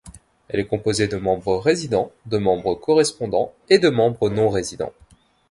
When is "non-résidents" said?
4.31-4.93